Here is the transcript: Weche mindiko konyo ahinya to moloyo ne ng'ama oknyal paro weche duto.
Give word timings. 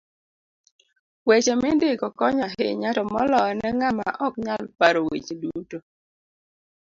Weche 1.27 1.53
mindiko 1.61 2.05
konyo 2.17 2.43
ahinya 2.49 2.89
to 2.97 3.03
moloyo 3.13 3.53
ne 3.55 3.69
ng'ama 3.79 4.07
oknyal 4.25 4.63
paro 4.77 4.99
weche 5.07 5.33
duto. 5.41 5.77